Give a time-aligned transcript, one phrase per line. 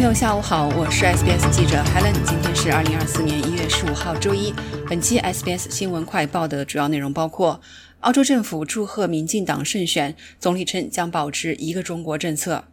[0.00, 2.14] 友下午好，我是 SBS 记者 Helen。
[2.24, 4.54] 今天是二零二四年一月十五号，周一。
[4.88, 7.60] 本期 SBS 新闻快报的主要内容包括：
[8.00, 12.64] 澳洲政府祝贺民进党胜选，总理称将保持一个中国政策；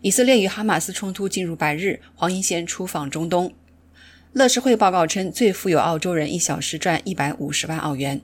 [0.00, 3.50] 以色列与哈马斯冲突进入百日，黄英贤出访中东；
[4.32, 8.22] 乐视会报告称，最富有澳洲人一小时赚一百五十万澳元。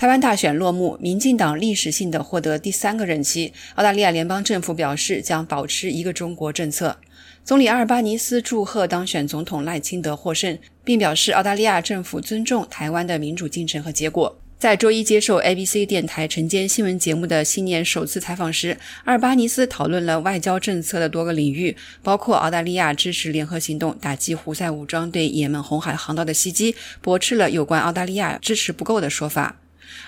[0.00, 3.52] 台湾大选落幕，民进党历史性的获得第三个任期。
[3.74, 6.96] 澳大利亚联邦政府表示将保持一个中国政策。
[7.44, 14.40] 总理阿尔巴尼斯祝贺当选总统赖清德获胜，并表示澳大利亚政府尊重台湾的民主进程和结果。
[14.58, 29.56] 在周一接受 ABC 电台晨间新闻节目的新年首次采访时，阿尔巴尼斯讨论了外交政策的多个领域，包括澳大利亚支持联合行动打击胡塞武装对也门红海航道的袭击，驳斥了有关澳大利亚支持不够的说法。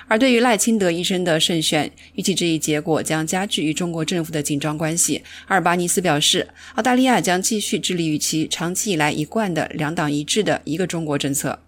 [0.09, 5.23] 而对于赖清德医生的胜选，预计这一结果将加剧与中国政府的紧张关系。
[5.47, 11.61] 阿尔巴尼斯表示，澳大利亚将继续致力于其长期以来一贯的两党一致的一个中国政策。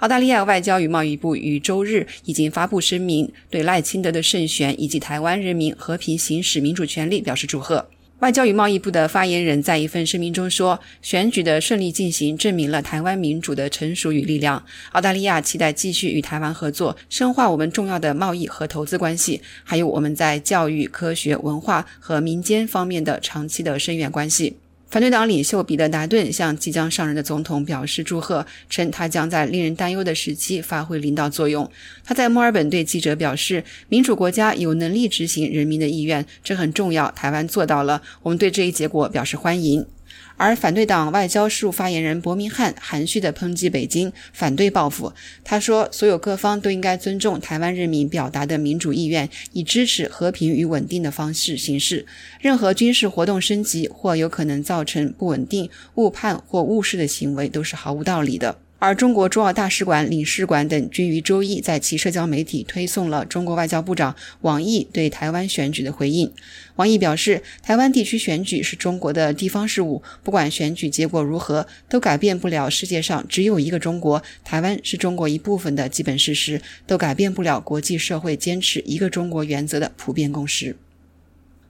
[0.00, 7.88] 澳大利亚外交与贸易部于周日已经发布声明，对赖清德的胜选以及台湾人民和平行使民主权利表示祝贺。
[8.22, 14.64] 外交与贸易部的发言人在一份声明中说：“选举的顺利进行，证明了台湾民主的成熟与力量。
[14.92, 24.54] 澳大利亚期待继续与台湾合作，深化我们重要的贸易和投资关系，还有我们在教育、科学、文化和民间方面的长期的深远关系。”
[24.92, 31.66] 反对党领袖彼得·达顿向即将上任的总统表示祝贺，称他将在令人担忧的时期发挥领导作用。
[32.04, 37.10] 他在墨尔本对记者表示：“民主国家有能力执行人民的意愿，这很重要。
[37.12, 39.86] 台湾做到了，我们对这一结果表示欢迎。”
[40.36, 45.12] 而反对党外交事务发言人伯明翰含蓄地抨击北京反对报复。
[45.44, 52.06] 他说：“所有各方都应该尊重台湾人民表达的民主意愿，以支持和平与稳定的方式行事。
[52.40, 66.28] 任何军事活动升级或有可能造成不稳定、误判或误事的行为都是毫无道理的。”而中国驻澳大使馆、领事馆等均于周一在其社交媒体推送了中国外交部长王毅对台湾选举的回应。
[66.74, 80.74] 王毅表示，台湾地区选举是中国的地方事务，不管选举结果如何，都改变不了世界上只有一个中国，台湾是中国一部分的基本事实，都改变不了国际社会坚持一个中国原则的普遍共识。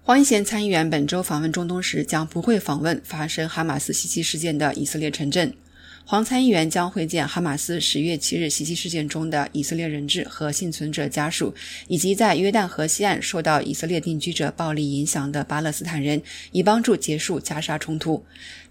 [0.03, 5.53] 黄一贤参议员本周访问中东时，将不会访问发生哈马斯袭击事件的以色列城镇。
[6.05, 11.55] 黄参议员将会见哈马斯十月七日袭击事件中的以色列人质和幸存者家属，
[11.89, 16.21] 以及在约旦河西岸受到以色列定居者暴力影响的巴勒斯坦人，
[16.51, 18.23] 以帮助结束加沙冲突。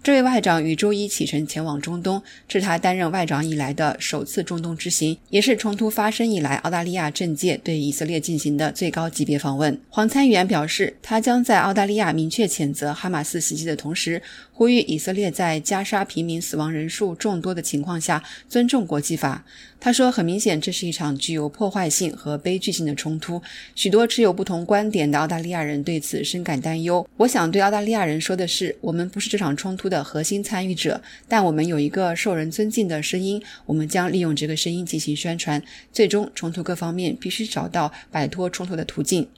[0.02, 9.80] 这位外长于周一启程前往中东，是他担任外长以来的首次中东之行，也是冲突发生以来澳大利亚政界对以色列进行的最高级别访问。
[9.88, 14.20] 黄参议员表示，他将在澳大利亚明确谴责哈马斯袭击的同时，
[14.52, 19.44] 呼吁以色列在加沙平民死亡人数众多的情况下尊重国际法。
[19.78, 23.40] 他说：“很明显，这是一场具有破坏性和悲剧性的冲突。
[23.74, 27.06] 许多持有不同观点的澳大利亚人对此深感担忧。
[27.16, 33.42] 我想对澳大利亚人说的是，我们不是这场冲突的核心参与者，但我们有一个受人尊敬的声音。
[33.66, 35.62] 我们将利用这个声音进行宣传。
[35.92, 39.28] 最终，冲突各方面必须找到摆脱冲突的途径。”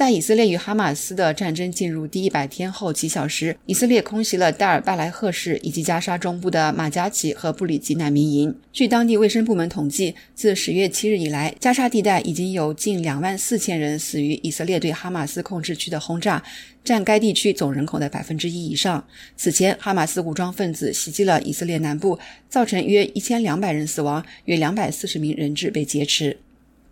[0.00, 8.56] 在以色列与哈马斯的战争进入第一百天后几小时，以色列空袭了戴尔巴莱赫市以及加沙中部的马加奇和布里吉难民营。
[8.72, 16.42] 据当地卫生部门统计，自十月七日以来，加沙地带已经有近两万四千人死于以色列对哈马斯控制区的轰炸，
[16.82, 19.06] 占该地区总人口的百分之一以上。
[19.36, 22.18] 此前，哈马斯武装分子袭击了以色列南部，
[22.48, 26.38] 造成约一千两百人死亡，约两百四十名人质被劫持。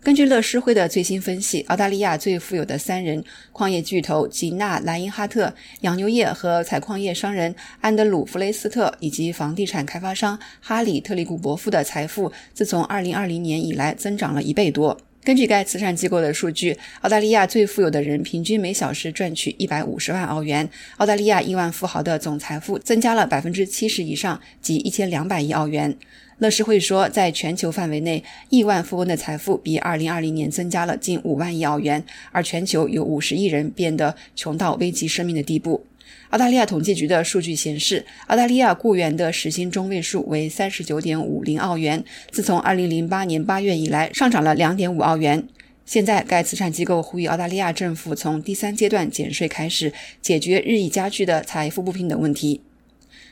[0.01, 3.21] 根据乐施会的最新分析，澳大利亚最富有的三人——
[3.51, 14.97] 矿业巨头吉纳莱因哈特、养牛业和采矿业商人安德鲁弗雷斯特以及房地产开发商哈里特里古伯夫的财富，自从2020年以来增长了一倍多。
[15.21, 20.67] 根据该慈善机构的数据，澳大利亚最富有的人平均每小时赚取150万澳元。
[20.97, 25.95] 澳大利亚亿万富豪的总财富增加了70%以上，即1200亿澳元。
[26.37, 32.01] 乐视会说，在全球范围内，亿万富翁的财富比2020年增加了近5万亿澳元，
[32.31, 35.85] 而全球有50亿人变得穷到危及生命的地步。
[36.29, 45.47] 澳大利亚统计局的数据显示，澳大利亚雇员的时薪中位数为39.50澳元，自从2008年8月以来上涨了2.5澳元。
[45.85, 49.91] 现在，该慈善机构呼吁澳大利亚政府从第三阶段减税开始，
[50.21, 52.61] 解决日益加剧的财富不平等问题。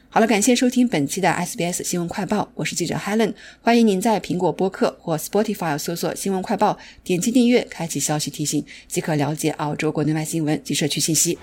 [0.09, 3.33] 好了，感谢收听本期的 SBS 新闻快报，我是记者 Helen。
[3.61, 11.37] 欢迎您在苹果播客或 Spotify 搜索“新闻快报”，点击订阅，开启消息提醒，即可了解澳洲国内外新闻及社区信息。